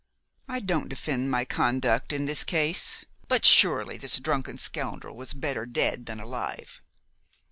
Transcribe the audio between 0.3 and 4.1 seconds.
I don't defend my conduct in this case, but surely